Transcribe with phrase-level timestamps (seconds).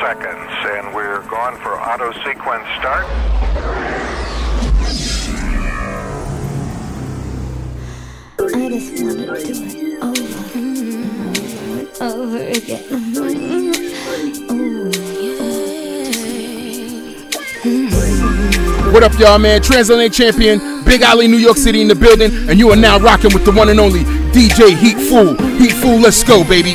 [0.00, 3.06] seconds, and we're going for auto sequence start.
[8.40, 10.02] I just want to do it
[12.00, 12.84] over, over again.
[18.92, 19.60] What up, y'all, man?
[19.62, 23.32] Transatlantic champion, Big Alley, New York City in the building, and you are now rocking
[23.32, 24.02] with the one and only
[24.32, 25.34] DJ Heat Fool.
[25.58, 26.74] Heat Fool, let's go, baby.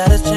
[0.00, 0.29] satisfied.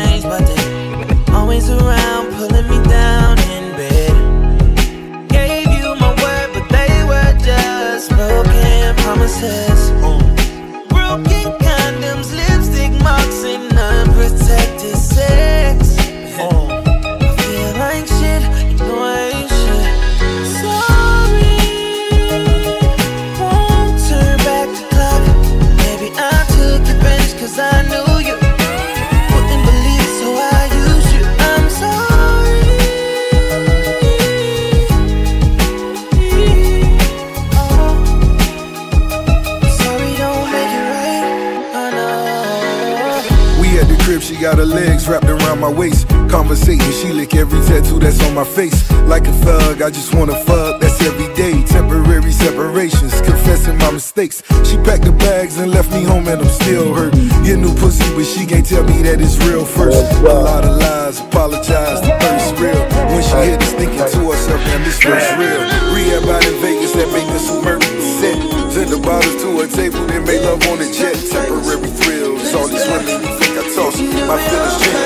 [45.63, 46.09] my waist.
[46.27, 48.75] Conversating, she lick every tattoo that's on my face.
[49.07, 51.63] Like a thug, I just wanna fuck, that's every day.
[51.63, 54.43] Temporary separations, confessing my mistakes.
[54.67, 57.15] She packed the bags and left me home, and I'm still hurt.
[57.47, 60.03] Your new pussy, but she can't tell me that it's real first.
[60.19, 62.83] A lot of lies, apologize, the first real.
[63.13, 65.63] When she hit us, thinking to herself, man, this first real.
[65.95, 67.87] Rehab out in Vegas that make us who murder.
[68.19, 71.15] Send the bottles to a table, then make love on a jet.
[71.31, 73.95] Temporary thrills, all these women you think I toss.
[74.27, 75.02] My feelings change.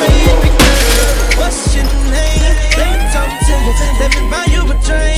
[0.00, 2.56] Baby girl, What's your name?
[2.78, 3.72] Let me talk to you.
[4.00, 5.09] Let me buy you a drink.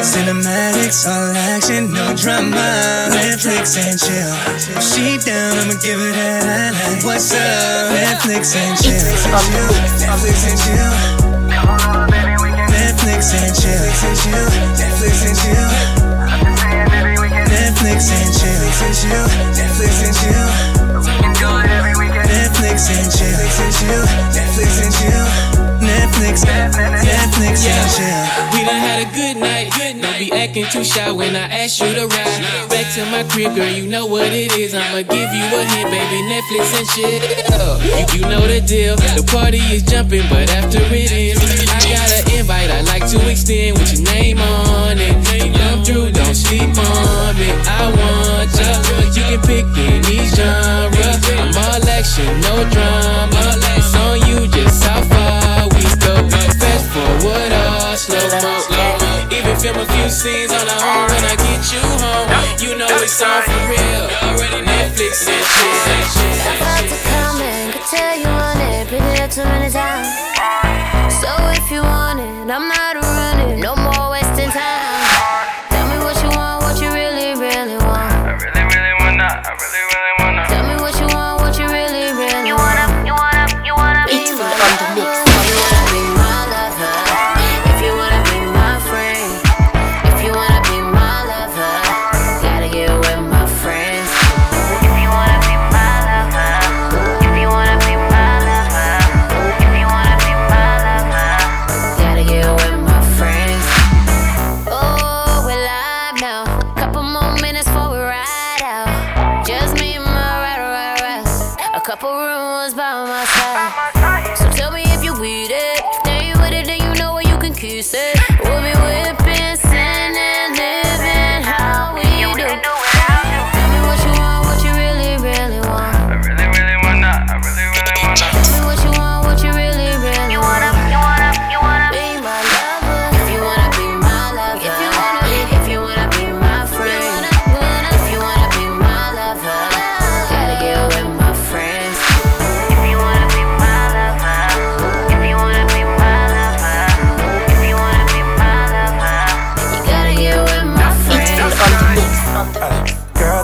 [0.00, 2.56] Cinematics, all action, no drama.
[3.12, 4.32] Netflix and chill.
[4.80, 7.04] She down, I'ma give her that I like.
[7.04, 7.92] What's up?
[7.92, 8.96] Netflix and chill.
[8.96, 10.88] Netflix and chill.
[12.72, 14.00] Netflix and chill.
[14.80, 15.68] Netflix and chill.
[17.52, 18.56] Netflix and chill.
[18.56, 19.28] Netflix and chill.
[19.52, 20.48] Netflix and chill.
[22.48, 24.04] Netflix and chill.
[24.32, 26.72] Netflix, Netflix and
[27.56, 28.20] chill.
[28.52, 29.72] We done had a good night.
[30.00, 32.68] Don't be acting too shy when I ask you to ride.
[32.68, 34.74] Back to my crib, girl, you know what it is.
[34.74, 36.20] I'ma give you a hint, baby.
[36.28, 37.20] Netflix and shit.
[38.12, 38.96] You, you know the deal.
[38.96, 43.18] The party is jumping, but after it ends, I got an invite I'd like to
[43.30, 45.16] extend with your name on it.
[45.56, 47.50] Come through, don't sleep on me.
[47.66, 48.80] I want ya.
[49.16, 51.20] You can pick any genre.
[51.40, 53.79] I'm all action, no drama.
[59.60, 62.28] Film a few scenes on the home when I get you home.
[62.64, 64.04] You know it's on for real.
[64.24, 65.44] Already Netflix and
[66.16, 66.40] shit.
[66.56, 68.88] About to come and could tell you want it.
[68.88, 70.08] Been here too many times.
[71.20, 73.09] So if you want it, I'm not running.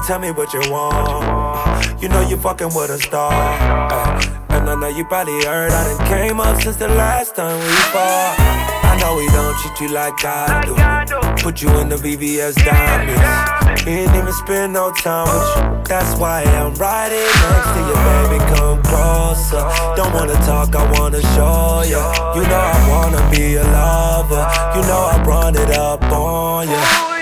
[0.06, 2.00] Tell me what you want.
[2.00, 3.32] You know you fucking with a star.
[3.32, 7.58] Ay, and I know you probably heard I done came up since the last time
[7.58, 8.36] we fought.
[8.84, 11.42] I know we don't treat you like I do.
[11.42, 13.82] Put you in the VVS diamonds.
[13.84, 15.82] Ain't even spend no time with you.
[15.88, 18.38] That's why I'm riding next to you, baby.
[18.54, 19.66] Come closer.
[19.96, 22.02] Don't wanna talk, I wanna show you.
[22.38, 24.46] You know I wanna be a lover.
[24.76, 27.15] You know I run it up on you.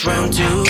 [0.00, 0.64] It's round two.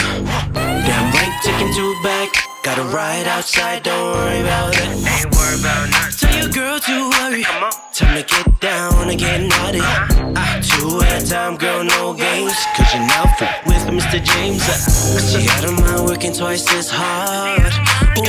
[0.54, 2.30] Damn right, taking two back.
[2.62, 4.82] Got a ride outside, don't worry about it.
[4.82, 6.28] Ain't worried about nothing.
[6.28, 7.42] Tell your girl to hurry.
[7.42, 7.72] Come on.
[7.92, 9.80] Time to get down and get naughty.
[9.82, 12.54] Ah, two at a time, girl, no games.
[12.76, 13.24] Cause you're now
[13.66, 14.22] with Mr.
[14.22, 14.62] James.
[14.68, 17.72] Uh, she had a mind working twice as hard.
[18.18, 18.24] Ooh.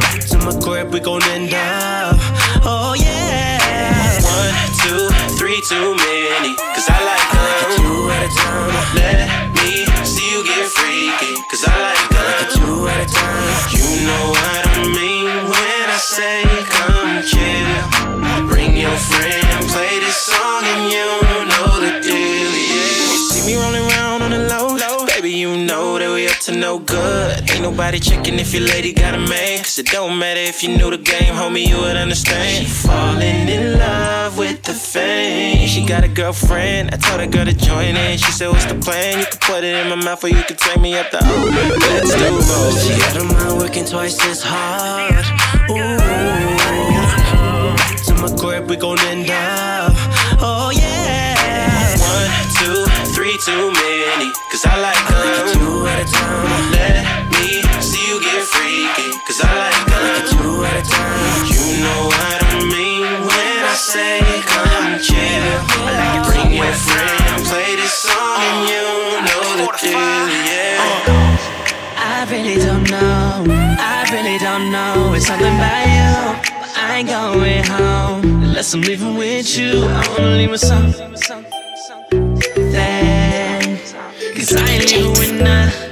[0.00, 2.16] Back to my crib, we gon' end up.
[2.64, 4.18] Oh, yeah.
[4.22, 5.08] One, two,
[5.38, 6.15] three, too many.
[8.26, 8.74] A time.
[8.94, 11.42] Let me see you get freaky.
[11.48, 13.56] Cause I like like it two at a time.
[13.70, 16.42] You know what I mean when I say
[16.74, 18.46] come chill.
[18.48, 19.45] Bring your friend,
[26.78, 27.50] good.
[27.50, 29.58] Ain't nobody checking if your lady got a man.
[29.58, 32.66] Cause it don't matter if you knew the game, homie, you would understand.
[32.66, 35.66] She falling in love with the fame.
[35.68, 36.90] She got a girlfriend.
[36.92, 38.18] I told that girl to join in.
[38.18, 39.18] She said, What's the plan?
[39.20, 41.44] You can put it in my mouth or you can take me up the O.
[41.92, 42.82] Let's do both.
[42.82, 45.24] She had her mind working twice as hard.
[45.70, 45.96] Ooh.
[48.06, 49.85] To my crib, we gon' end up.
[53.38, 55.52] Too many, cause I like them.
[55.52, 56.72] two at a time.
[56.72, 57.04] Let
[57.36, 60.24] me see you get freaky, cause I like them.
[60.32, 61.44] two at a time.
[61.44, 65.20] You know what I mean when I say come chill.
[65.20, 68.86] I like it bring your friend, play this song and you
[69.28, 70.80] know the deal, yeah.
[71.98, 73.44] I really don't know,
[73.78, 75.12] I really don't know.
[75.12, 76.56] It's something about you.
[76.78, 79.84] I ain't going home unless I'm leaving with you.
[79.84, 81.55] I wanna leave with something.
[84.52, 85.90] I ain't leaving with nothing.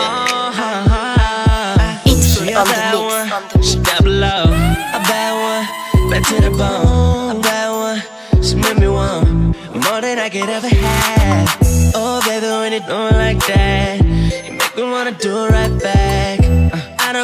[0.00, 2.20] Oh, oh.
[2.20, 3.28] She a bad one,
[3.62, 4.44] she double low.
[4.44, 7.36] A bad one, back to the bone.
[7.36, 8.02] A bad one,
[8.42, 9.28] she made me want
[9.74, 11.58] more than I could ever have.
[11.94, 14.02] Oh, baby, when you do it like that,
[14.44, 16.03] you make me wanna do it right back.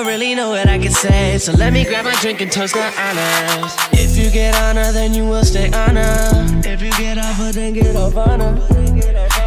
[0.01, 2.51] I don't really know what I can say, so let me grab my drink and
[2.51, 3.77] toast our honors.
[3.93, 6.17] If you get honor, then you will stay honor.
[6.65, 8.59] If you get offer, then get off honor.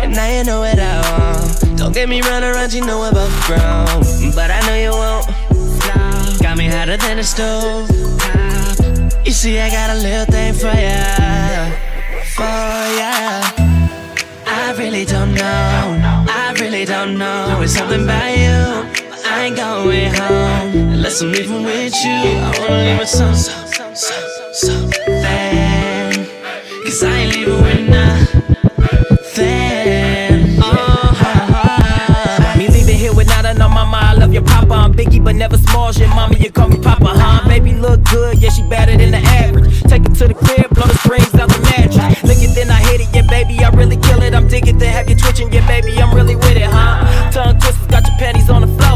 [0.04, 1.76] And now you know what I want.
[1.76, 4.06] Don't get me run around, you know above ground.
[4.36, 5.26] But I know you won't.
[6.40, 7.90] Got me hotter than a stove.
[9.26, 11.66] You see, I got a little thing for ya.
[12.36, 12.44] For
[12.94, 13.42] ya.
[14.46, 15.42] I really don't know.
[16.30, 17.60] I really don't know.
[17.64, 19.03] It's something about you.
[19.34, 22.12] I ain't going home unless I'm leaving with you.
[22.12, 23.96] I wanna leave with some, some, some,
[24.54, 25.02] something.
[26.86, 29.34] Cause I ain't leaving with nothing.
[30.62, 33.96] Oh, Me leaving here with nothing on mind.
[33.96, 34.74] I love your papa.
[34.74, 35.98] I'm Biggie, but never smalls.
[35.98, 37.48] Your mama, you call me papa, huh?
[37.48, 39.82] Baby look good, yeah, she better than the average.
[39.84, 42.24] Take it to the crib, blow the strings out the mattress.
[42.24, 44.34] Lick it, then I hit it, yeah, baby, I really kill it.
[44.36, 47.32] I'm digging, then have you twitching, yeah, baby, I'm really with it, huh?
[47.32, 48.93] Tongue twisters, got your panties on the floor,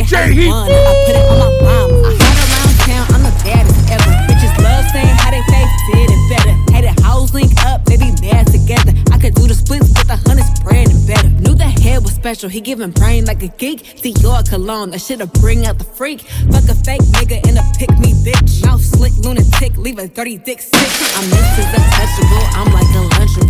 [0.00, 0.48] DJ Heat.
[0.48, 0.64] I
[1.04, 2.08] put it on my mama.
[2.08, 4.12] I hide around town, I'm the baddest ever.
[4.32, 6.54] Bitches love saying how they face did it better.
[6.72, 8.96] Hated hoes link up, they be mad together.
[9.12, 11.28] I could do the splits with the hundred spread and better.
[11.28, 14.00] Knew the head was special, he giving brain like a geek.
[14.00, 16.22] Dior cologne, that shit'll bring out the freak.
[16.48, 18.64] Fuck a fake nigga and a pick me bitch.
[18.64, 20.88] Mouth slick, lunatic, leave a dirty dick sick.
[21.12, 21.68] I'm Mrs.
[21.76, 22.90] Untouchable, I'm like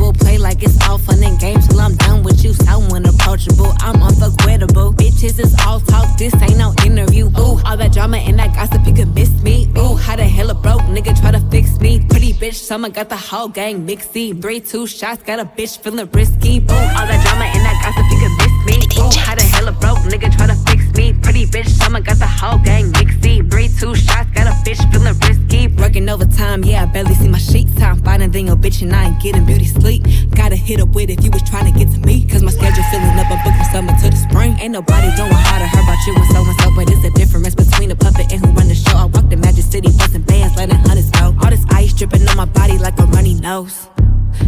[0.01, 0.19] unlunchable.
[0.21, 2.53] Play like it's all fun and games till I'm done with you.
[2.55, 4.93] So unapproachable, I'm unforgettable.
[4.95, 7.27] Bitches is all talk, this ain't no interview.
[7.39, 9.69] Ooh, all that drama and that gossip, you could miss me.
[9.79, 12.01] Ooh, how the hell a broke nigga try to fix me?
[12.09, 14.41] Pretty bitch, summer got the whole gang mixy.
[14.41, 16.59] Three, two shots, got a bitch feeling risky.
[16.59, 19.03] Ooh, all that drama and that gossip, you could miss me.
[19.03, 21.13] Ooh, how the hell a broke nigga try to fix me?
[21.13, 23.49] Pretty bitch, summer got the whole gang mixy.
[23.51, 25.69] Three, two shots, got a bitch feeling risky.
[25.69, 27.75] Working overtime, yeah, I barely see my sheets.
[27.75, 29.90] Time finding than your oh, bitch and I ain't getting beauty sleep.
[29.99, 32.25] Gotta hit up with if you was trying to get to me.
[32.27, 34.57] Cause my schedule filling up, I'm booking summer to the spring.
[34.61, 36.71] Ain't nobody going harder, heard about you and so and so.
[36.77, 38.97] But it's a difference between a puppet and who run the show.
[38.97, 41.35] I walk the Magic City, busting bands, letting hundreds go.
[41.43, 43.89] All this ice dripping on my body like a runny nose.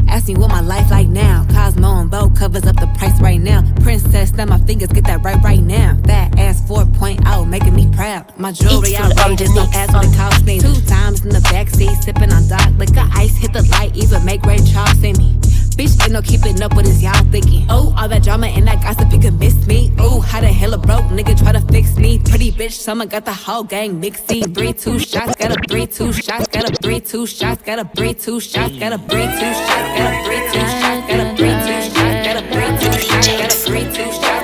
[0.09, 1.47] Ask me what my life like now.
[1.51, 3.63] Cosmo and Vogue covers up the price right now.
[3.83, 5.97] Princess, snap my fingers, get that right right now.
[6.03, 8.33] That ass 4.0, making me proud.
[8.39, 10.61] My jewelry on outrageous, the don't ask what it cost me.
[10.61, 13.09] Two times in the backseat, sipping on dark liquor.
[13.15, 15.39] Ice hit the light, even make Ray Charles see me.
[15.77, 17.67] Bitch, ain't no keeping up with this, y'all thinking.
[17.71, 19.93] Oh, all that drama and that gossip, you could miss me.
[19.99, 22.19] Oh, how the hell a broke nigga try to fix me?
[22.19, 24.43] Pretty bitch, summer got the whole gang mixy.
[24.55, 27.85] Three, two shots, got a three, two shots, got a three, two shots, got a
[27.97, 31.37] three, two shots, got a three, two shots, got a three, two shots, got a
[31.37, 34.42] three, two shots, got a three, two shots, got a three, two shots,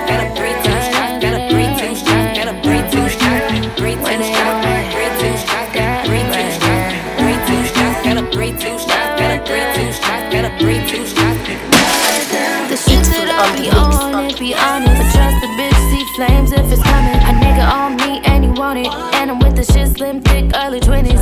[19.59, 21.19] the shit slim, thick, early 20s.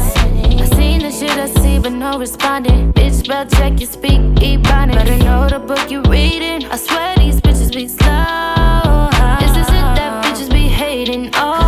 [0.61, 2.93] I seen the shit I see, but no responding.
[2.93, 4.93] Bitch, spell check, you speak, ebonics.
[4.93, 6.67] Better know the book you reading.
[6.71, 9.09] I swear these bitches be slow.
[9.47, 11.31] Is this it that bitches be hating?
[11.35, 11.66] Oh,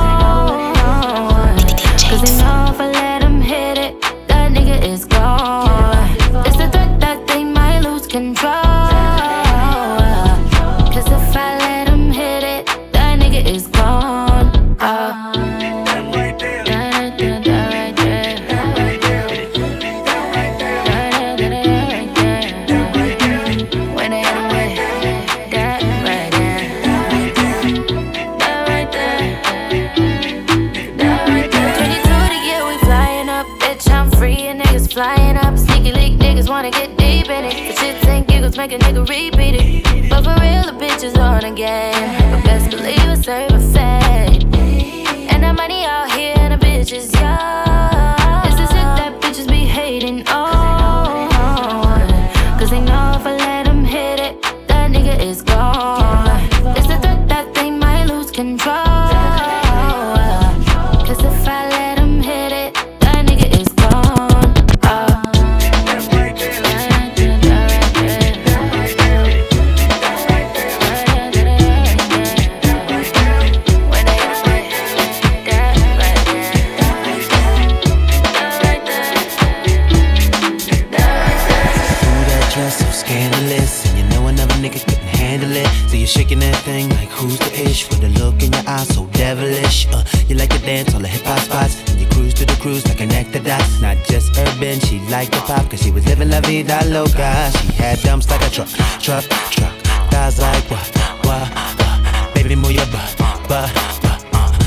[96.62, 97.50] was living la vida loca.
[97.58, 98.68] She had dumps like a truck,
[99.00, 99.72] truck, truck.
[100.10, 102.34] Thighs like what, what, what.
[102.34, 103.70] Baby, move your butt, butt, butt.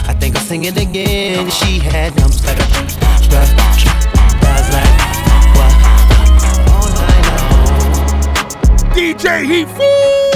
[0.08, 1.50] I think I'll sing it again.
[1.50, 2.90] She had dumps like a truck,
[3.22, 4.00] truck, truck.
[4.42, 4.98] Thighs like
[5.58, 5.74] what, what.
[6.72, 7.76] All night long.
[8.94, 10.32] DJ Heat Fool.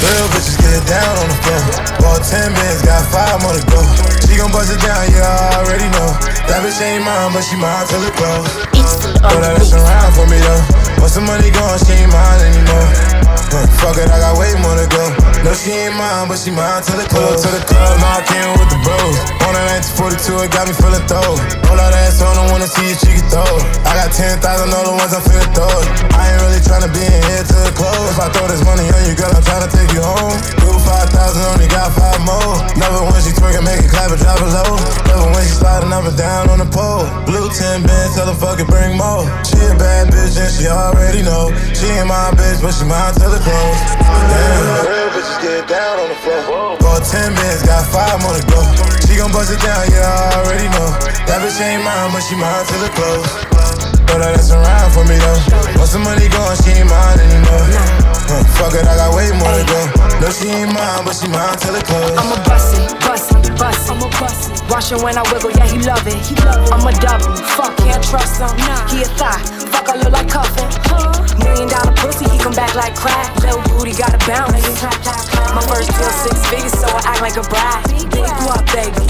[0.00, 1.62] Real bitches get down on the floor.
[2.00, 3.80] Bought 10 bands, got five more to go.
[4.26, 6.08] She gon' bust it down, yeah, I already know.
[6.48, 8.96] That bitch ain't mine, but she mine till it close.
[9.20, 10.62] Throw that ass around for me though.
[11.00, 12.88] Once the money gone, she ain't mine anymore.
[13.50, 15.04] Huh, fuck it, I got way more to go.
[15.42, 17.40] No, she ain't mine, but she mine till it close.
[17.40, 19.16] Pull up to the club, knock in with the bros.
[19.48, 21.34] On a 1942, it got me feeling throw.
[21.66, 23.52] Roll that ass on, I don't wanna see if she can throw.
[23.88, 25.72] I got 10,000 other ones I'm finna throw.
[26.14, 28.06] I ain't really tryna be in here to the close.
[28.14, 30.36] If I throw this money on you, girl, I'm tryna take you home.
[30.62, 32.58] Do 5,000, only got five more.
[32.74, 34.74] Never when she twerking, make it clap and drop it low.
[35.06, 37.06] Never when she sliding up and down on the pole.
[37.30, 39.22] Blue 10 bands, tell her fuck it, bring more.
[39.46, 41.54] She a bad bitch and she already know.
[41.78, 43.80] She ain't my bitch, but she mine till it close.
[44.02, 44.90] Damn.
[44.90, 46.74] Real bitches get down on the floor.
[46.82, 48.60] Bought 10 bands, got five more to go.
[49.06, 50.90] She gon' bust it down, yeah, I already know.
[51.30, 53.59] That bitch ain't mine, but she mine till it close.
[54.10, 55.78] Throw that ass around for me though.
[55.78, 57.62] Once the money gone, she ain't mine anymore.
[58.26, 59.80] Huh, fuck it, I got way more to go.
[60.18, 62.18] No, she ain't mine, but she mine till it close.
[62.18, 63.46] I'm a it, bust it.
[63.86, 64.66] I'm a bust it.
[64.66, 66.18] Watch him when I wiggle, yeah, he love it.
[66.26, 66.74] He love it.
[66.74, 68.50] I'm a double, fuck, can't trust him.
[68.66, 68.82] Nah.
[68.90, 69.38] He a thigh,
[69.70, 70.66] fuck, I look like cuffin'.
[70.90, 71.14] Huh?
[71.46, 73.30] Million dollar pussy, he come back like crack.
[73.46, 74.58] Little booty got a bounce.
[75.54, 77.86] My first deal six figures, so I act like a bride.
[78.10, 79.09] Big what, baby?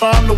[0.00, 0.29] She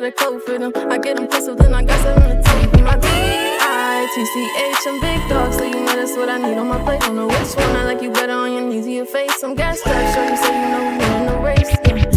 [0.00, 0.72] make a code fit him.
[0.90, 2.68] I get him pistol, then I got something to you.
[2.68, 6.82] Be my D-I-T-C-H, I'm big dog, so you know that's what I need on my
[6.82, 7.00] plate.
[7.00, 9.42] Don't know which one, I like you better on your knees your face.
[9.42, 11.68] I'm gas strapped, sure you say you know who in the race.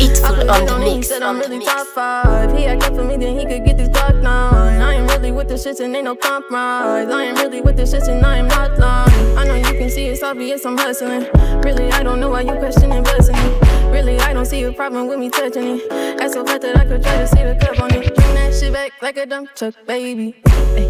[0.02, 2.58] It's I full on the mix, said I'm really top five.
[2.58, 4.82] He act up for me, then he could get this Glock nine.
[4.82, 7.10] I ain't really with the shits and ain't no compromise.
[7.10, 9.38] I ain't really with the shits and I am not lying.
[9.38, 11.28] I know you can see it's obvious I'm hustling.
[11.63, 13.62] Really, I don't know why you questioning blessing me.
[13.93, 16.17] Really, I don't see a problem with me touching it.
[16.17, 18.15] That's so fat that I could try to see the cup on it.
[18.15, 20.36] Bring that shit back like a dump truck, baby.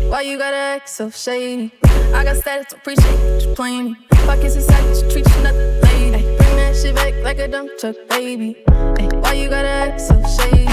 [0.09, 1.73] Why you gotta act so shady?
[2.13, 3.95] I got status, to appreciate you playing me.
[4.25, 6.23] Pockets inside, you treat you nothing lady.
[6.37, 8.63] Bring that shit back like a dump truck, baby.
[8.67, 10.65] Why you gotta act so shady?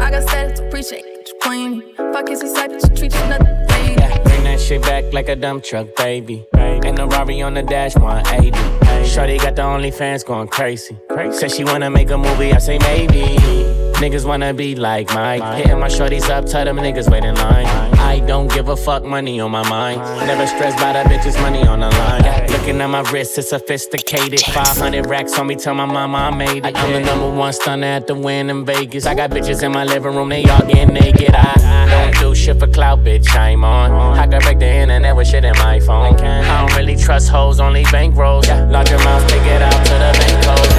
[0.00, 1.92] I got status, to appreciate you playing me.
[2.12, 4.27] Pockets inside, you treat you nothing lady.
[4.58, 6.44] That shit back like a dump truck, baby.
[6.52, 9.08] And the Rari on the dash 180.
[9.08, 10.98] Shorty got the OnlyFans going crazy.
[11.30, 13.87] Said she wanna make a movie, I say maybe.
[13.98, 15.42] Niggas wanna be like Mike.
[15.56, 17.66] Hitting my shorties up, tell them niggas wait in line.
[17.98, 20.00] I don't give a fuck, money on my mind.
[20.26, 22.46] Never stressed by the bitches, money on the line.
[22.48, 24.40] Looking at my wrist, it's sophisticated.
[24.40, 26.76] 500 racks on me, tell my mama I made it.
[26.76, 29.04] I'm the number one stunner at the win in Vegas.
[29.04, 31.34] I got bitches in my living room, they all getting naked.
[31.34, 34.16] I don't do shit for clout, bitch, I'm on.
[34.16, 36.14] I can break the internet with shit in my phone.
[36.20, 38.46] I don't really trust hoes, only bankrolls.
[38.46, 40.77] Your mouth, take it out to the bank code.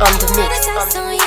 [0.00, 1.25] On the mix.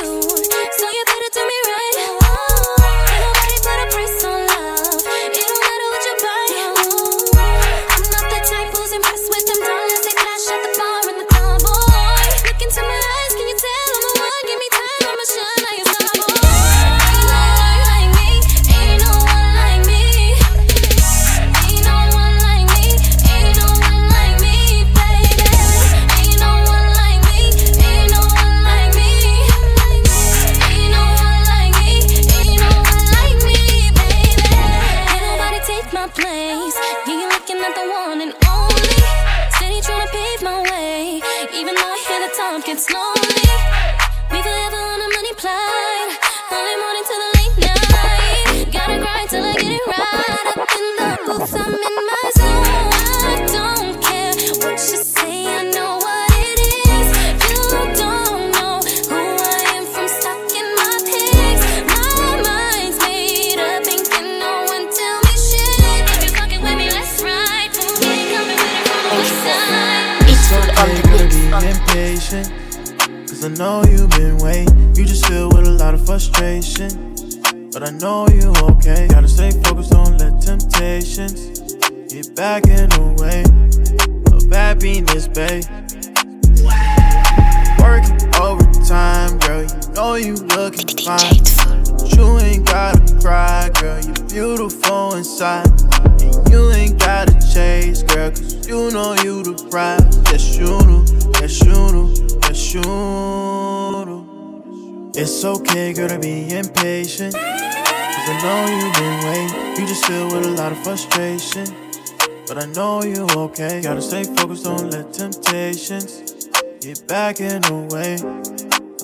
[114.00, 116.48] Gotta stay focused, don't let temptations
[116.80, 118.14] get back in the way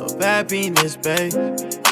[0.02, 1.85] of happiness, babe.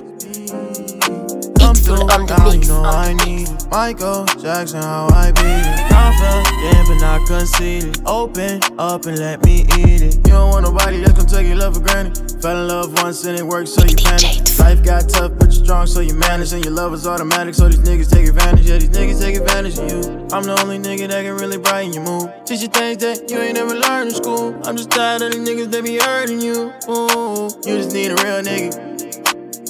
[1.93, 3.67] I'm on the mix, you know I need it.
[3.71, 5.91] Michael Jackson, how I be it.
[5.91, 8.01] Confident, but not conceited.
[8.07, 10.15] Open up and let me eat it.
[10.17, 12.41] You don't want nobody that's gonna take your love for granted.
[12.41, 14.45] Fell in love once and it worked, so you panic.
[14.59, 16.53] Life got tough, but you're strong, so you manage.
[16.53, 18.67] And your love is automatic, so these niggas take advantage.
[18.67, 20.29] Yeah, these niggas take advantage of you.
[20.33, 22.33] I'm the only nigga that can really brighten your mood.
[22.47, 24.55] Teach you things that you ain't never learned in school.
[24.65, 26.73] I'm just tired of these niggas that be hurting you.
[26.89, 28.94] Ooh, you just need a real nigga.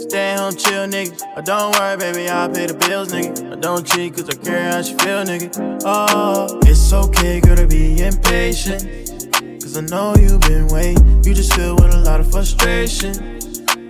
[0.09, 1.19] Stay home, chill, nigga.
[1.35, 3.53] Oh, don't worry, baby, I'll pay the bills, nigga.
[3.53, 5.81] I don't cheat, cause I care how she feel, nigga.
[5.83, 8.83] Oh, it's okay, girl, to be impatient.
[9.62, 11.25] Cause I know you've been waiting.
[11.25, 13.40] You just feel with a lot of frustration.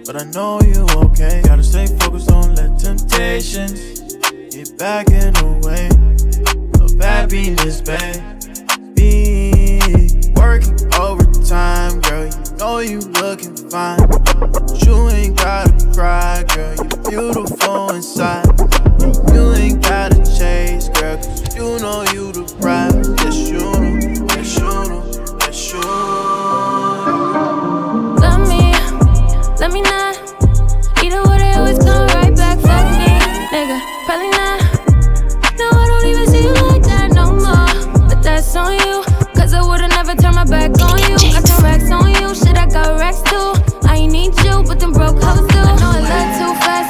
[0.06, 1.42] But I know you okay.
[1.46, 4.00] Gotta stay focused, don't let temptations
[4.54, 5.90] get back in the way
[6.80, 8.20] of happiness, baby.
[10.36, 10.76] Working
[11.44, 12.24] overtime, girl.
[12.24, 14.00] You know you looking fine.
[14.84, 16.74] You ain't gotta cry, girl.
[17.10, 18.46] You're beautiful inside.
[19.32, 21.16] You ain't gotta chase, girl.
[21.16, 22.94] Cause you know you the prize.
[23.24, 23.93] Yes, you do.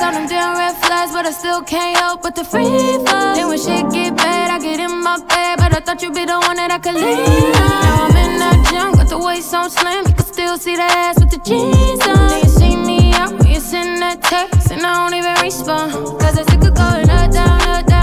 [0.04, 2.64] On them damn red flags, but I still can't help but to free
[3.06, 3.34] fall.
[3.34, 5.56] Then when shit get bad, I get in my bed.
[5.58, 7.80] But I thought you'd be the one that I could lean on.
[7.88, 10.04] Now I'm in that gym, got the waist so slim.
[10.06, 12.28] You can still see that ass with the jeans on.
[12.28, 15.92] Then you see me out, you send that text, and I don't even respond.
[16.20, 17.93] Cause it's sick of going up, up, down, up, down,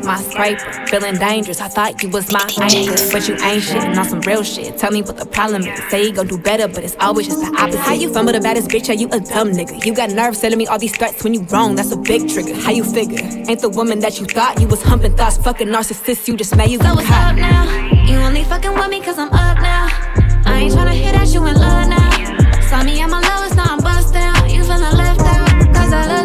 [0.00, 0.86] like my scraper.
[0.86, 2.94] Feeling dangerous, I thought you was my angel.
[3.12, 4.76] But you ain't shit on some real shit.
[4.78, 5.80] Tell me what the problem is.
[5.90, 7.80] Say you gon' do better, but it's always just the opposite.
[7.80, 8.88] How you fumble the baddest bitch?
[8.88, 9.84] Are you a dumb nigga?
[9.84, 11.74] You got nerves selling me all these threats when you wrong.
[11.74, 12.54] That's a big trigger.
[12.54, 13.20] How you figure?
[13.48, 16.28] Ain't the woman that you thought you was humping thoughts, fucking narcissist.
[16.28, 17.64] You just made you so what's up now?
[18.06, 19.88] You only fucking with me cause I'm up now.
[20.46, 22.60] I ain't tryna hear that you in love now.
[22.68, 23.39] Saw me at my love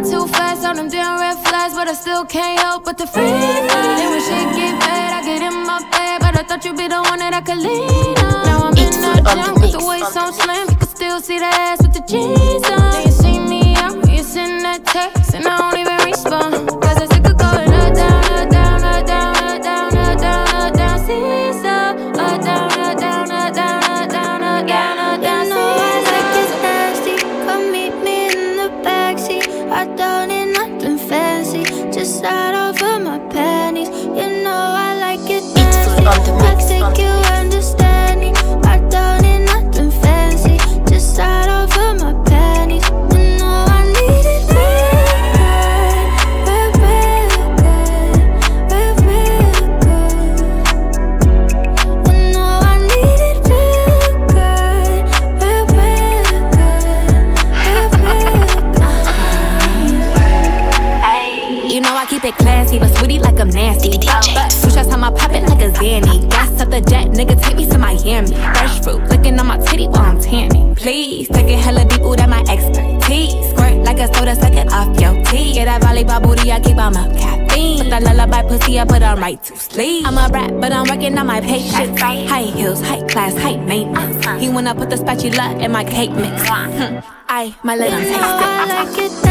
[0.05, 3.23] too fast on them damn red flags, but I still can't help but to feel
[3.23, 3.63] it.
[4.11, 7.01] When shit get bad, I get in my bed, but I thought you'd be the
[7.01, 8.45] one that I could lean on.
[8.45, 11.45] Now I'm in the gym, with the waist so slim, you can still see the
[11.45, 12.84] ass with the jeans on.
[81.55, 84.25] High heels, high class, high maintenance.
[84.25, 84.37] Uh-huh.
[84.37, 86.45] He wanna put the spatula in my cake mix.
[86.49, 86.99] Hmm.
[87.29, 88.21] I, my legs taste it.
[88.21, 89.24] I like it.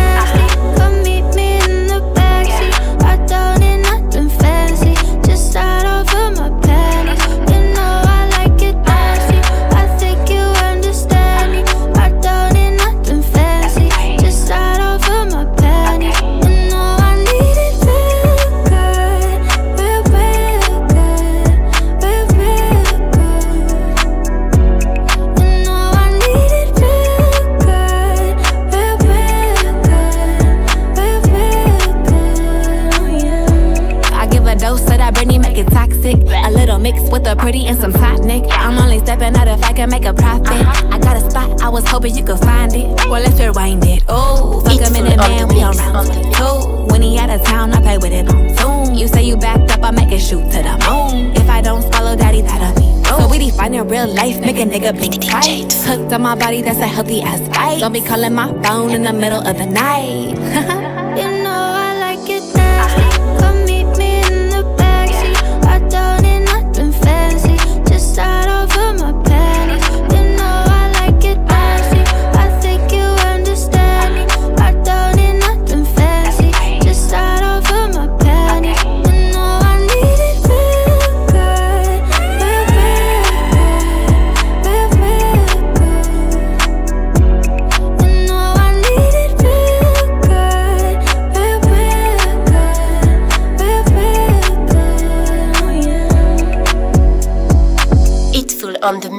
[53.94, 55.86] real life make a nigga blink twice.
[55.86, 57.78] Hooked on my body, that's a healthy ass bite.
[57.78, 61.30] Don't be calling my phone in the middle of the night.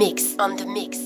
[0.05, 0.35] mix.
[0.37, 0.99] On the mix.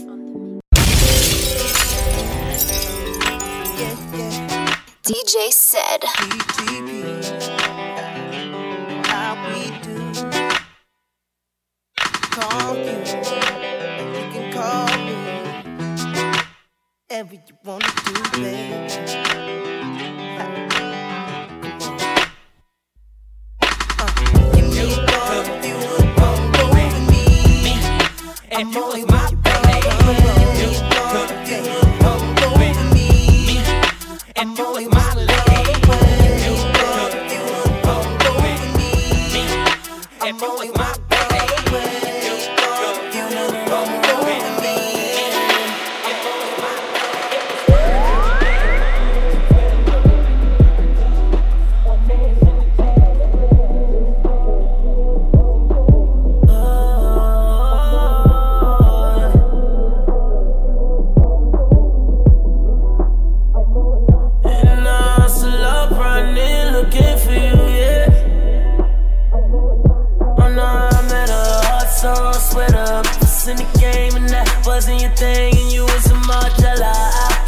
[3.80, 4.76] Yeah, yeah.
[5.06, 7.39] DJ said.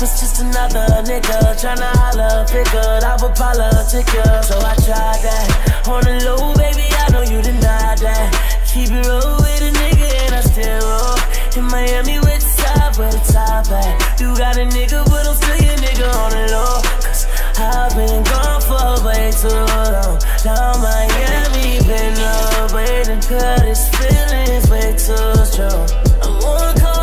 [0.02, 4.10] Was just another nigga tryna holler, figured I would politic.
[4.42, 5.86] So I tried that.
[5.88, 8.34] On the low, baby, I know you denied that.
[8.66, 11.22] Keep it real with a nigga, and I still roll.
[11.54, 14.20] In Miami, with top, where the top at.
[14.20, 16.82] You got a nigga, but I'm still your nigga on the low.
[17.06, 17.30] Cause
[17.62, 20.18] I've been gone for way too long.
[20.42, 25.86] Now Miami been up, waiting, cause this feeling's way too strong.
[26.26, 27.01] I'm one call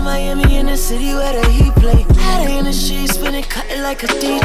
[0.00, 2.06] To Miami in the city where the heat play.
[2.16, 4.42] Had in the sheets, spinning, cutting like a DJ.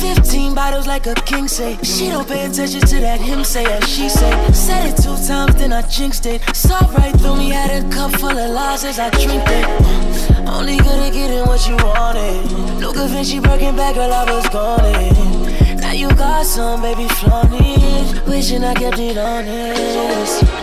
[0.00, 1.78] 15 bottles like a king say.
[1.84, 4.32] She don't pay attention to that him say as she say.
[4.52, 6.42] Said it two times, then I jinxed it.
[6.56, 10.48] Saw right through me, had a cup full of lies as I drink it.
[10.48, 12.48] Only good at getting what you wanted.
[12.80, 14.80] Good Vinci breaking back, girl, I was gone.
[14.84, 15.78] it.
[15.80, 18.26] Now you got some, baby, flaunt it.
[18.26, 20.61] Wishing I kept it honest.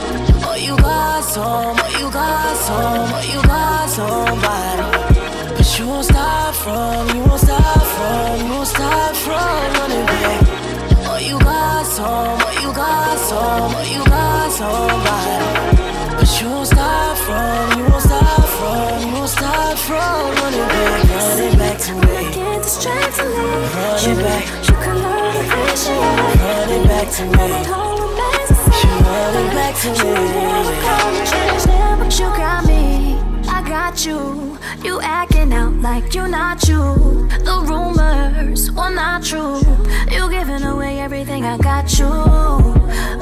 [1.19, 5.53] You got some, you got some, you got somebody.
[5.57, 10.41] But you won't stop from, you won't stop from, you won't stop from running back.
[11.11, 16.15] Oh, you got some, you got some, you got somebody.
[16.15, 21.03] But you won't stop from, you won't stop from, you won't stop from running back,
[21.03, 22.31] running back to me.
[22.31, 25.99] Get distracted, Running back, you can learn to appreciate.
[26.39, 28.38] running back to me.
[29.09, 30.13] Running back to me.
[31.99, 34.57] But you got me, I got you.
[34.83, 37.27] You acting out like you're not you.
[37.47, 39.61] The rumors were not true.
[40.11, 42.07] You giving away everything I got you.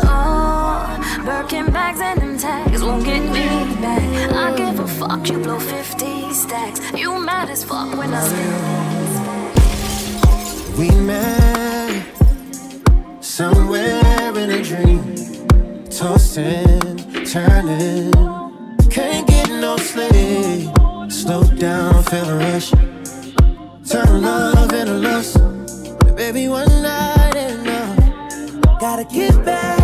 [0.10, 3.46] Oh, Birkin bags and them tags won't get me
[3.82, 4.04] back.
[4.34, 6.82] I give a fuck, you blow 50 stacks.
[6.94, 9.18] You mad as fuck when I spend
[10.78, 12.06] We met
[13.22, 15.16] somewhere in a dream,
[15.98, 16.80] tossing,
[17.26, 18.14] turning.
[18.92, 20.70] Can't get no sleep.
[21.10, 22.70] Slow down, feel a rush.
[23.90, 25.40] Turn love into lust.
[26.16, 28.80] Baby, one night enough.
[28.80, 29.77] Gotta get back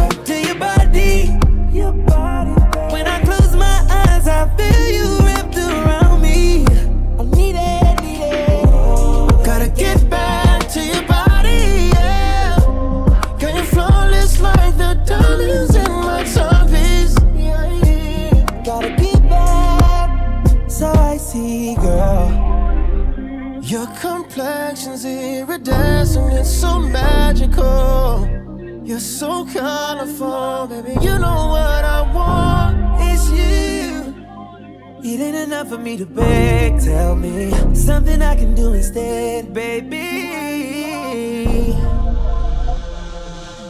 [25.67, 28.27] iridescent, it's so magical.
[28.83, 30.91] You're so colorful, baby.
[31.01, 32.77] You know what I want.
[33.01, 34.13] It's you.
[35.03, 36.81] It ain't enough for me to beg.
[36.81, 40.31] Tell me something I can do instead, baby.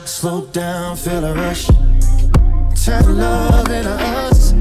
[0.06, 1.68] Slow down, feel a rush.
[2.86, 4.54] Turn love into us.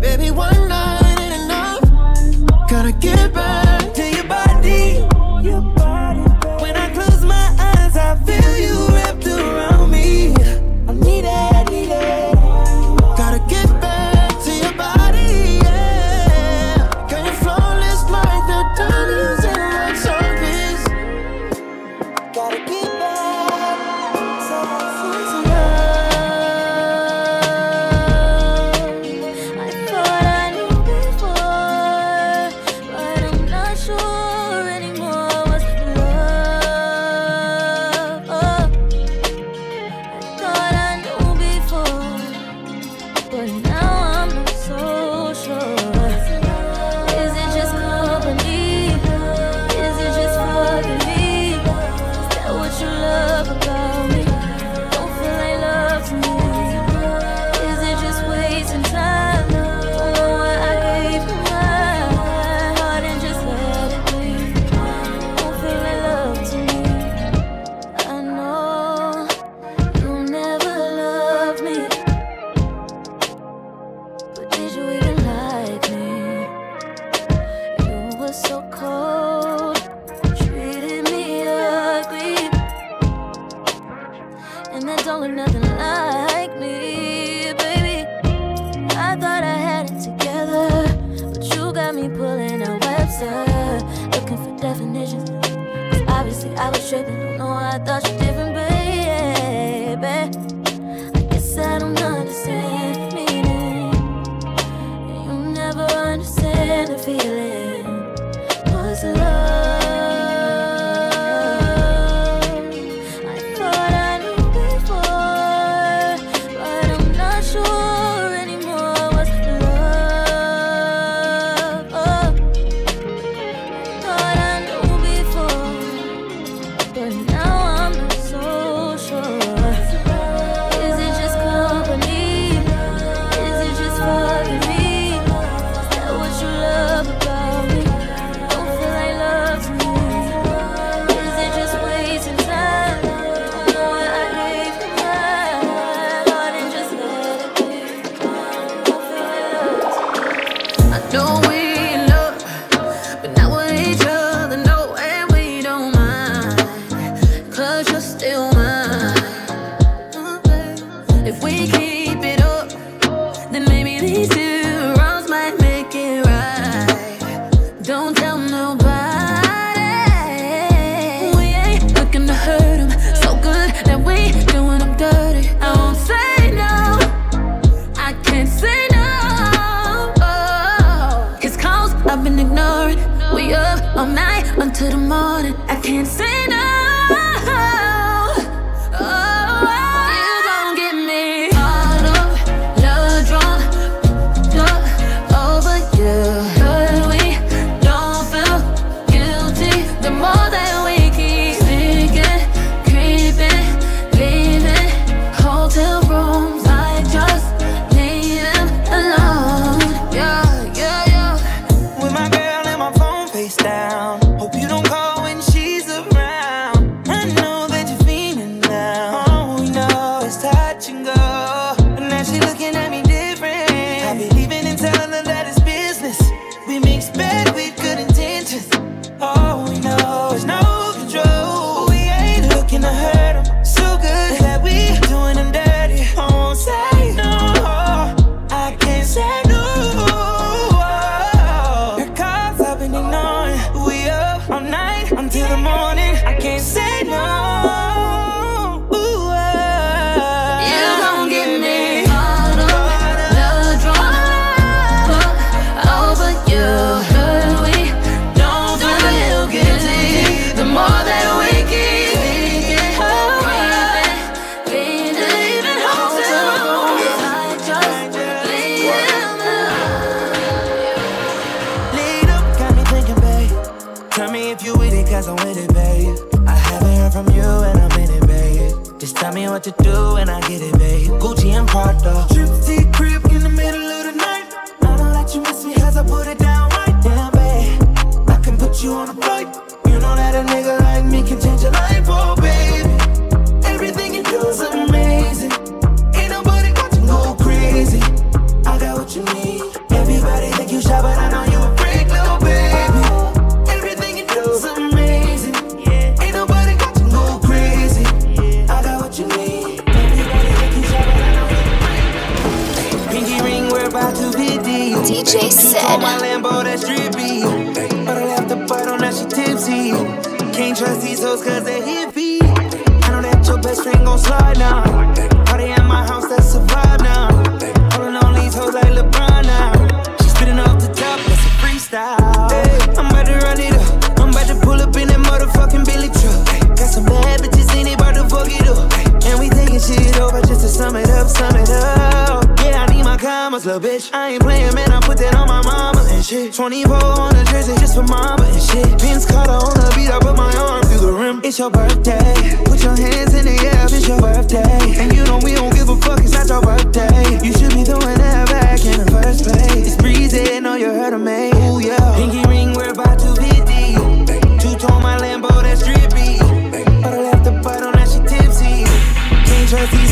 [0.00, 2.68] Baby, one night ain't enough.
[2.68, 3.81] Gotta get back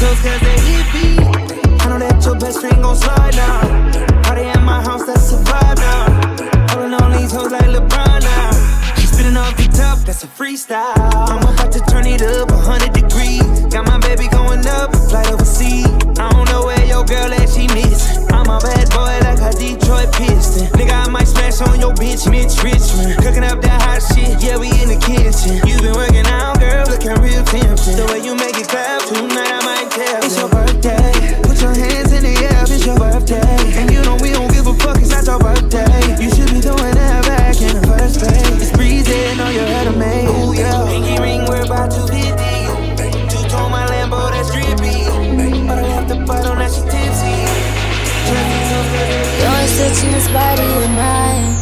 [0.01, 1.07] toes cause they hit me.
[1.81, 3.61] I know that your best friend gon' slide now.
[4.25, 6.09] Party at my house, that's a vibe now.
[6.73, 8.51] Holding on these hoes like LeBron now.
[8.97, 10.97] She spinning off the top, that's a freestyle.
[11.29, 13.45] I'm about to turn it up 100 degrees.
[13.69, 15.85] Got my baby going up, flight overseas.
[16.17, 18.25] I don't know where your girl at, she missing.
[18.33, 20.73] I'm a bad boy like a Detroit Piston.
[20.81, 23.21] Nigga, I might smash on your bitch, Mitch Richmond.
[23.21, 25.61] Cooking up that hot shit, yeah, we in the kitchen.
[25.69, 28.01] You been working out, girl, looking real tempting.
[28.01, 29.60] The way you make it clap tonight,
[49.81, 51.57] Your stitching body of mine.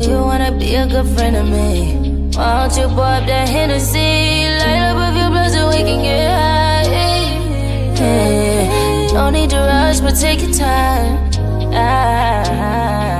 [0.00, 1.94] You wanna be a good friend of me.
[2.34, 4.48] Why don't you pour up that Hennessy?
[4.58, 6.82] Light up a few blunts and we can get high.
[7.94, 9.12] Yeah.
[9.12, 11.30] No need to rush, but take your time.
[11.72, 13.17] I,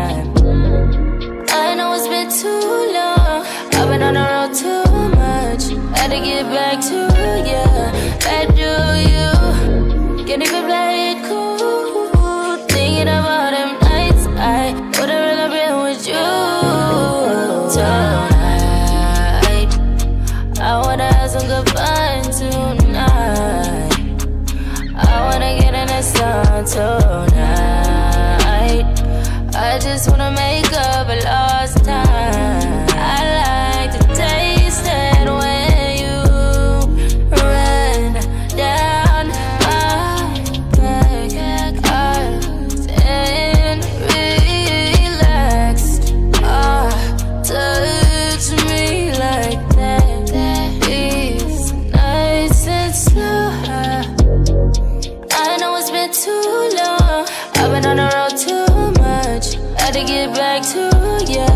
[57.71, 58.67] Been on the road too
[59.03, 59.47] much.
[59.79, 60.89] Had to get back to
[61.29, 61.47] you.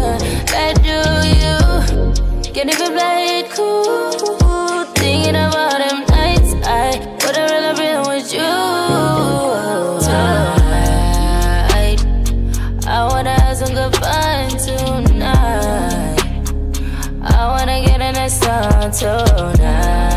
[0.53, 0.99] Back to
[1.41, 1.57] you.
[2.53, 4.85] Can't even play it cool.
[4.95, 8.53] Thinking about them nights I would've rather been with you.
[10.05, 12.01] Tonight,
[12.87, 16.21] I wanna have some good fun tonight.
[17.23, 20.12] I wanna get in the sun tonight.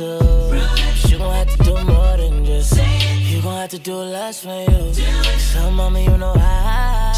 [0.00, 2.76] Want you gon' have to do more than just.
[3.30, 4.94] You gon' have to do less for you.
[5.38, 7.12] So, mama, you know I.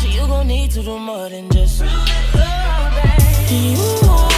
[0.00, 1.82] So, you gon' need to do more than just.
[1.84, 4.35] Oh, do You know,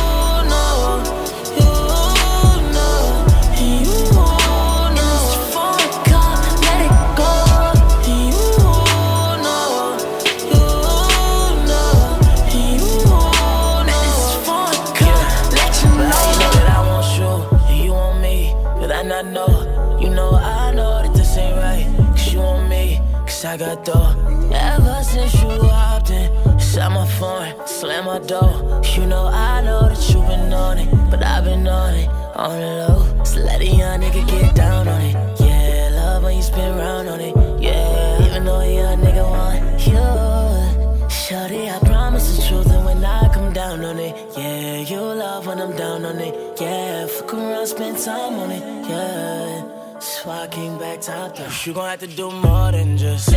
[23.49, 24.51] me, I got dough.
[24.53, 28.83] Ever since you hopped in, shut my phone, slam my door.
[28.95, 32.61] You know, I know that you been on it, but I've been on it, on
[32.61, 33.25] the low.
[33.25, 35.15] So let a young nigga get down on it.
[35.41, 37.35] Yeah, love when you spin round on it.
[37.61, 41.09] Yeah, even though a young nigga want you.
[41.09, 45.47] Shorty, I promise the truth, and when I come down on it, yeah, you love
[45.47, 47.07] when I'm down on it, yeah.
[47.07, 49.78] Fuck around, spend time on it, yeah.
[50.27, 51.51] I came back top down.
[51.65, 53.31] You gon' have to do more than just.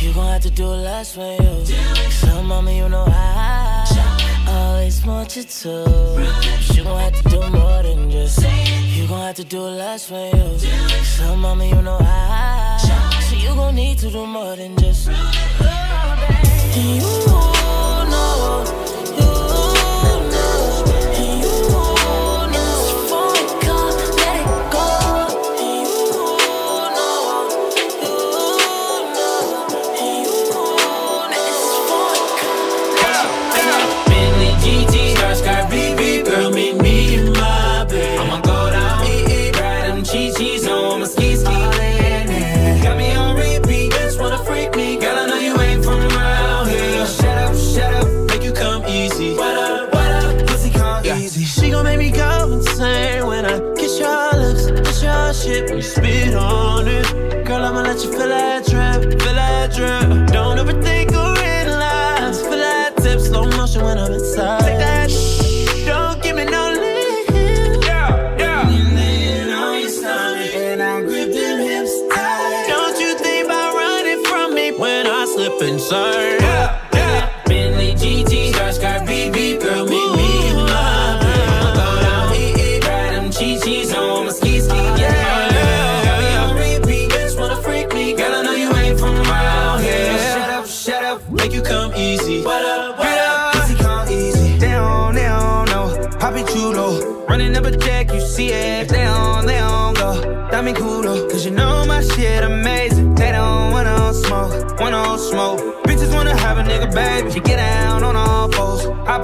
[0.00, 1.64] You gon' have to do less for you.
[2.10, 3.84] So, mama, you know I
[4.48, 5.68] always want you to.
[6.74, 8.42] You gon' have to do more than just.
[8.96, 10.58] You gon' have to do less for you.
[11.04, 12.78] So, mama, you know I.
[13.28, 15.08] So you gon' need to do more than just.
[15.08, 15.14] Know,
[16.74, 17.00] you
[18.10, 18.93] know,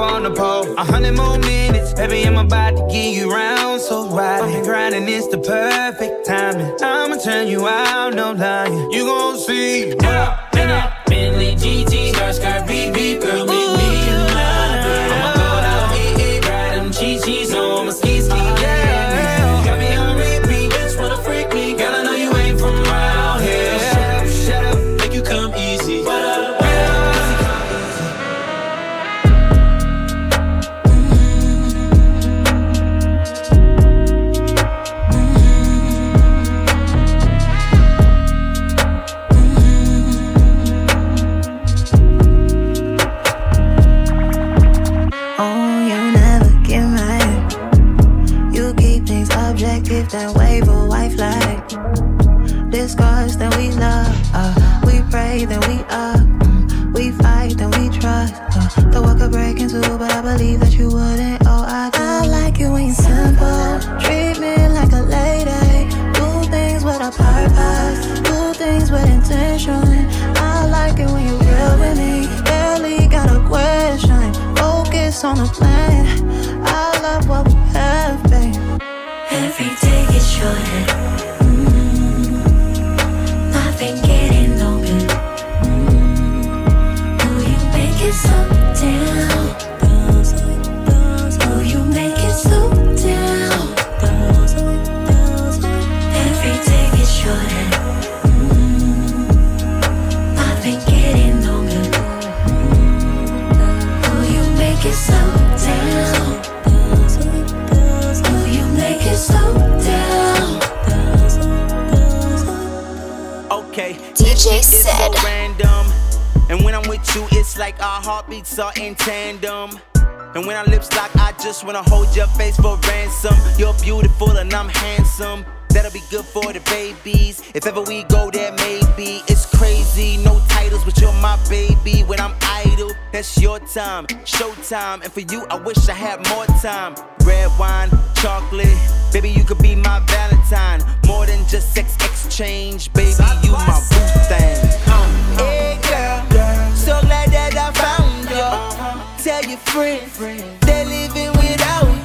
[0.00, 0.74] on the pole.
[0.76, 3.80] A hundred more minutes, baby, I'm about to get you round.
[3.80, 4.64] So ride it.
[4.64, 6.74] Grinding it's the perfect timing.
[6.82, 8.90] I'ma turn you out, no lying.
[8.90, 9.94] You gon' see.
[10.00, 10.39] Yeah.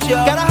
[0.07, 0.44] Que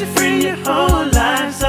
[0.00, 1.60] without your whole life's.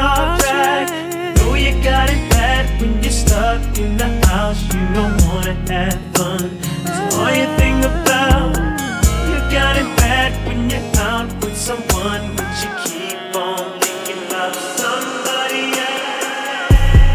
[1.38, 6.00] Know you got it bad when you're stuck in the house, you don't wanna have
[6.16, 6.60] fun.
[6.86, 8.56] So all you think about,
[9.30, 14.24] you got it bad when you're out with someone, but you keep on thinking
[14.78, 16.16] somebody else.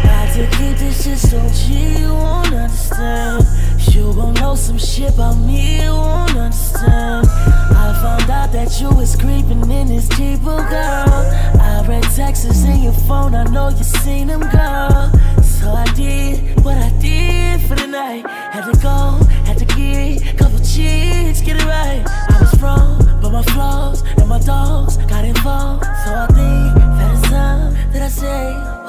[0.05, 3.45] Got to keep this shit so you won't understand.
[3.93, 5.89] You gon' know some shit about me,
[8.81, 11.61] you was creeping in this Jeep, oh girl.
[11.61, 15.11] I read texts in your phone, I know you seen them, girl.
[15.43, 18.25] So I did what I did for the night.
[18.27, 22.03] Had to go, had to get couple chicks, get it right.
[22.07, 25.83] I was wrong, but my flaws and my dogs got involved.
[25.83, 28.80] So I think that it's time that I say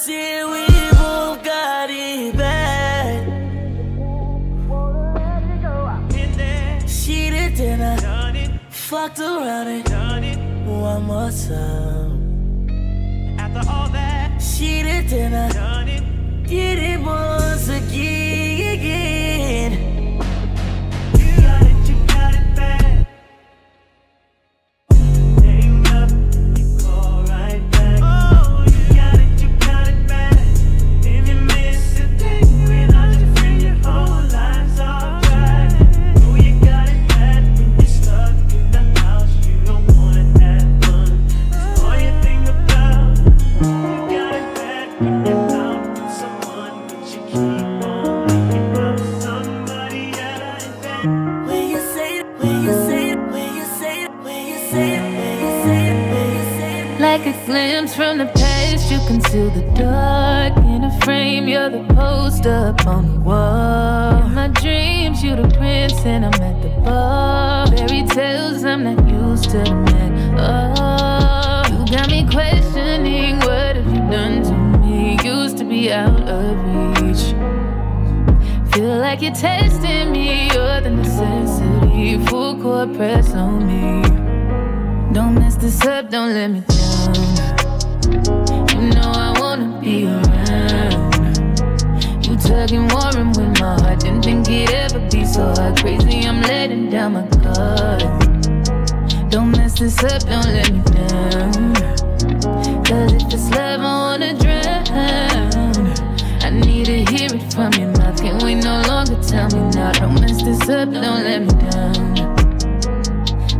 [0.00, 3.26] certain we both got it bad.
[6.88, 7.96] She did dinner,
[8.70, 9.84] fucked around and
[10.66, 13.36] one more time.
[13.38, 16.02] After all that, She did dinner, done it.
[16.46, 17.39] did it once
[58.10, 61.46] from the past, you conceal the dark in a frame.
[61.46, 64.26] You're the poster up on the wall.
[64.26, 67.68] In my dreams, you're the prince, and I'm at the bar.
[67.68, 70.10] Fairy tales, I'm not used to the man.
[70.40, 75.16] Oh, you got me questioning what have you done to me?
[75.22, 76.56] Used to be out of
[77.02, 77.24] reach.
[78.72, 82.18] Feel like you're testing me, you're the necessity.
[82.26, 84.02] Full court press on me.
[85.14, 86.62] Don't mess this up, don't let me
[92.60, 94.00] You tugging, warring with my heart.
[94.00, 95.80] Didn't think it'd ever be so hard.
[95.80, 98.00] Crazy, I'm letting down my guard.
[99.30, 101.74] Don't mess this up, don't let me down.
[102.84, 105.86] Cause if it's love, I wanna drown.
[106.42, 108.20] I need to hear it from your mouth.
[108.20, 109.92] Can we no longer tell me now?
[109.92, 112.14] Don't mess this up, don't let me down.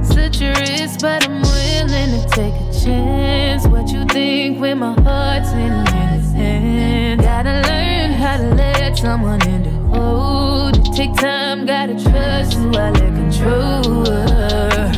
[0.04, 3.66] Such a risk, but I'm willing to take a chance.
[3.66, 7.22] What you think when my heart's in his hands?
[7.22, 10.94] Gotta learn to let someone in to hold.
[10.94, 14.04] Take time, gotta trust who I let control.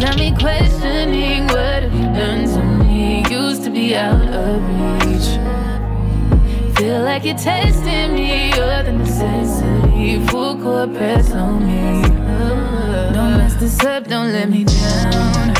[0.00, 3.24] Got me questioning what have you done to me?
[3.30, 4.60] Used to be out of
[5.06, 5.38] reach.
[6.76, 10.26] Feel like you're testing me, you're the necessity.
[10.26, 12.02] Full court press on me.
[13.14, 15.54] Don't mess this up, don't let me down.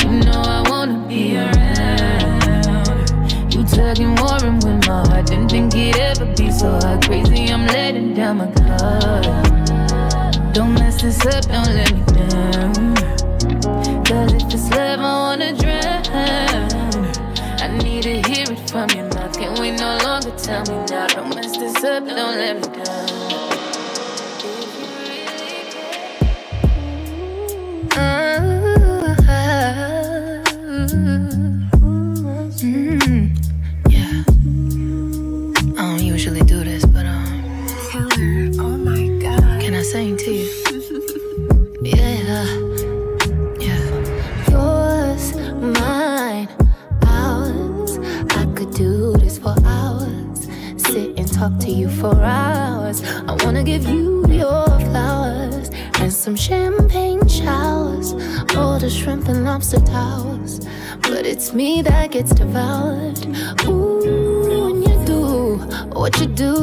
[0.00, 1.85] You know I wanna be around.
[3.68, 5.26] Tugging, warring with my heart.
[5.26, 7.04] Didn't think it'd ever be so hard.
[7.04, 9.24] Crazy, I'm letting down my guard.
[10.54, 12.94] Don't mess this up, don't let me down.
[14.04, 16.06] Cause if it's love, I wanna drown.
[17.60, 19.38] I need to hear it from your mouth.
[19.38, 21.06] Can't we no longer tell me now?
[21.08, 22.75] Don't mess this up, don't let me
[53.66, 58.12] give you your flowers and some champagne showers.
[58.54, 60.60] All the shrimp and lobster towers.
[61.02, 63.18] But it's me that gets devoured.
[63.66, 65.56] Ooh, when you do
[65.98, 66.54] what you do,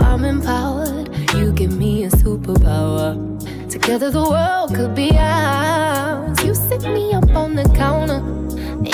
[0.00, 1.14] I'm empowered.
[1.36, 3.14] You give me a superpower.
[3.70, 6.42] Together the world could be ours.
[6.44, 8.20] You sit me up on the counter.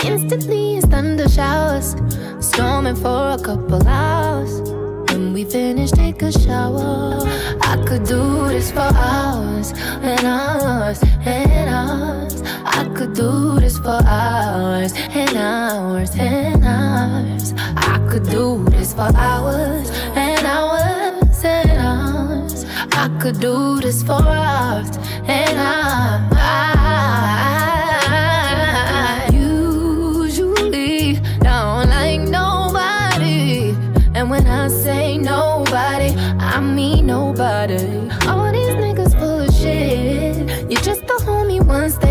[0.07, 1.97] Instantly it's thunder showers.
[2.41, 4.82] Storming for a couple hours.
[5.23, 7.23] When we finish, take a shower.
[7.63, 12.43] I could do this for hours and hours and hours.
[12.65, 17.55] I could do this for hours and hours and hours.
[17.57, 22.65] I could do this for hours and hours and hours.
[22.91, 24.91] I could do this for hours
[25.29, 26.72] and hours.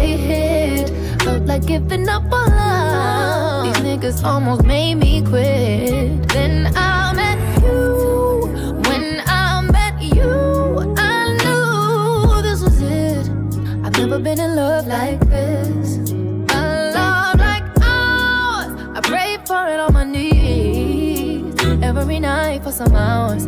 [0.02, 0.90] They hit.
[1.22, 3.66] Felt like giving up on love.
[3.66, 6.28] These niggas almost made me quit.
[6.30, 8.48] Then I met you.
[8.88, 10.34] When I met you,
[10.98, 13.26] I knew this was it.
[13.84, 15.88] I've never been in love like this.
[16.58, 16.62] A
[16.98, 18.72] love like ours.
[18.98, 23.44] I pray for it on my knees every night for some hours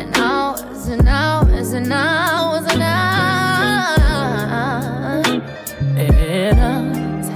[0.00, 3.51] and hours and hours and hours and hours.
[6.32, 7.28] And hours.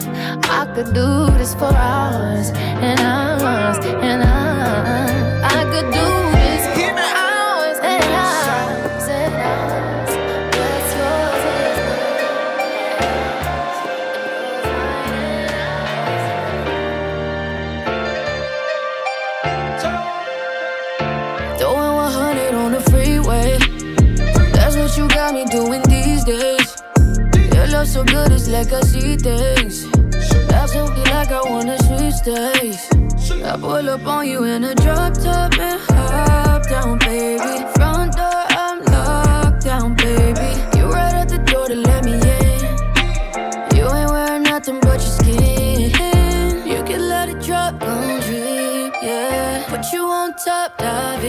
[0.48, 5.44] I could do this for hours and hours and hours.
[5.44, 10.10] I could do this for hours and hours and hours.
[10.56, 11.44] What's yours
[21.52, 23.58] is Doing 100 on the freeway.
[24.52, 25.95] That's what you got me doing.
[27.86, 29.88] Your so good, it's like I see things.
[30.48, 32.82] That's so like I wanna switch stays.
[33.44, 37.64] I pull up on you in a drop top and hop down, baby.
[37.76, 40.50] Front door, I'm locked down, baby.
[40.76, 43.76] You right at the door to let me in.
[43.76, 46.66] You ain't wearing nothing but your skin.
[46.66, 49.62] You can let it drop, gon' drip, yeah.
[49.68, 51.22] Put you on top, dive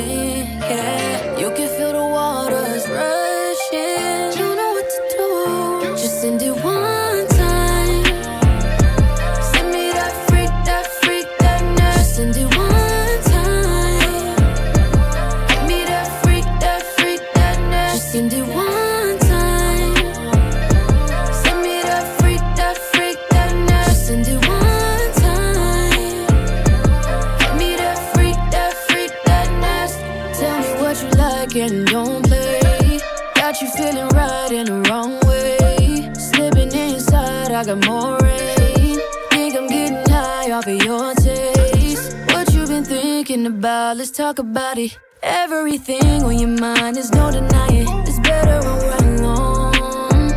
[43.96, 44.98] Let's talk about it.
[45.24, 47.88] Everything on your mind, is no denying.
[48.06, 50.30] It's better when we're alone.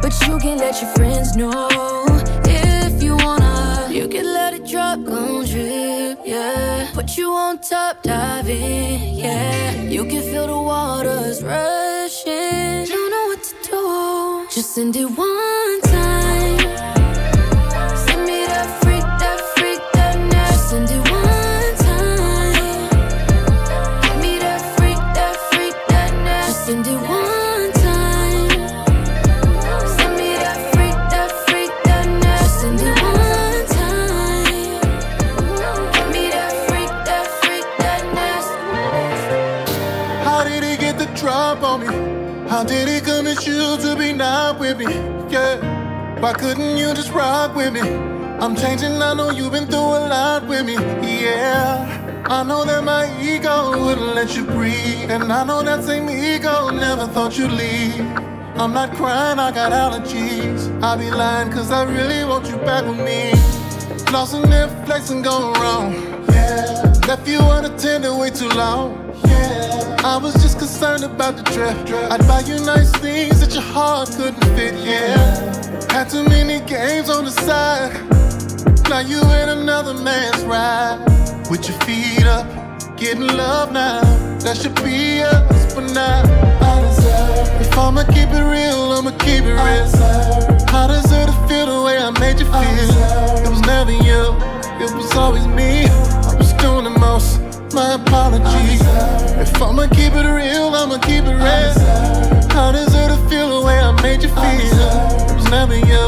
[0.00, 1.68] But you can let your friends know
[2.44, 3.88] if you wanna.
[3.90, 6.88] You can let it drop, gon' drip, yeah.
[6.94, 9.82] Put you on top, dive in, yeah.
[9.82, 12.86] You can feel the waters rushing.
[12.86, 14.46] Don't know what to do.
[14.54, 15.85] Just send it one
[42.56, 44.86] How did he convince you to be not with me?
[45.28, 46.18] Yeah.
[46.20, 47.82] Why couldn't you just rock with me?
[47.82, 50.72] I'm changing, I know you've been through a lot with me.
[50.72, 52.24] Yeah.
[52.24, 55.10] I know that my ego wouldn't let you breathe.
[55.10, 58.00] And I know that same ego never thought you'd leave.
[58.56, 60.82] I'm not crying, I got allergies.
[60.82, 63.32] I be lying cause I really want you back with me.
[64.10, 65.92] Lost in their flex and going wrong.
[66.30, 66.94] Yeah.
[67.06, 69.05] Left you unattended way too long.
[69.26, 69.96] Yeah.
[70.04, 71.76] I was just concerned about the drip.
[72.10, 74.74] I'd buy you nice things that your heart couldn't fit.
[74.84, 75.92] Yeah.
[75.92, 77.92] Had too many games on the side.
[78.88, 80.98] Now you in another man's ride.
[81.50, 82.46] With your feet up,
[82.96, 84.00] getting love now.
[84.40, 86.22] That should be us, but now
[86.60, 87.60] I deserve.
[87.60, 89.88] If I'ma keep it real, I'ma keep it real.
[90.74, 93.42] I deserve to feel the way I made you feel.
[93.44, 94.22] It was never you,
[94.84, 95.86] it was always me.
[95.86, 97.45] I was doing the most.
[97.76, 98.80] My apologies.
[99.36, 101.74] If I'ma keep it real, I'ma keep it real.
[102.56, 104.80] I deserve to feel the way I made you feel.
[105.28, 106.06] It was never you,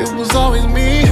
[0.00, 1.04] it was always me.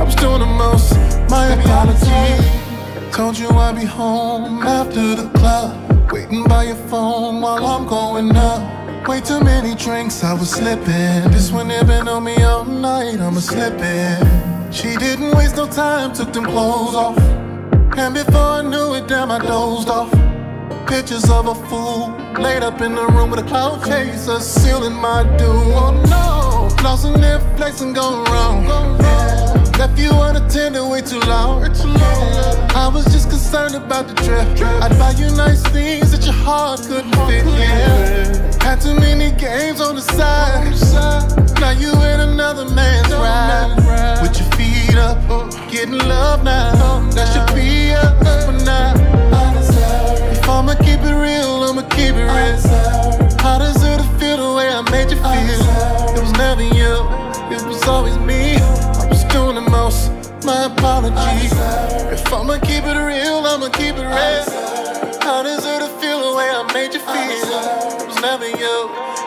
[0.00, 0.94] I was doing the most.
[1.28, 3.14] My apologies.
[3.14, 5.76] Told you I'd be home after the club.
[6.10, 9.06] Waiting by your phone while I'm going up.
[9.06, 11.30] Way too many drinks, I was slipping.
[11.30, 14.72] This one had been on me all night, I'ma slip in.
[14.72, 17.41] She didn't waste no time, took them clothes off.
[17.94, 20.10] And before I knew it, damn, I dozed off.
[20.86, 22.08] Pictures of a fool
[22.40, 25.72] laid up in the room with a cloud chaser sealing my doom.
[25.72, 28.64] Oh no, lost in Netflix and gone wrong.
[28.64, 29.78] Yeah.
[29.78, 31.64] Left you unattended way too long.
[31.64, 34.46] I was just concerned about the trip.
[34.82, 37.44] I'd buy you nice things that your heart couldn't fit.
[37.46, 38.62] Yeah.
[38.62, 40.72] Had too many games on the side.
[41.60, 43.76] Now you in another man's ride.
[44.22, 45.18] With your feet up,
[45.72, 47.00] getting love now.
[47.16, 48.92] That should be up for now.
[50.30, 52.60] If I'ma keep it real, I'ma keep it real.
[53.40, 55.62] How does it feel the way I made you feel?
[56.14, 56.92] It was never you,
[57.56, 58.60] it was always me
[59.32, 60.12] doing the most.
[60.44, 61.52] My apologies.
[62.12, 64.44] If I'ma keep it real, I'ma keep it real.
[65.24, 67.48] How does it feel the way I made you feel?
[67.96, 68.76] It was never you,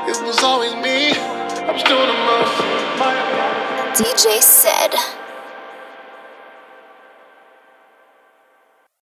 [0.05, 1.17] it was always me.
[1.17, 2.55] I was doing the most.
[3.97, 5.24] DJ said.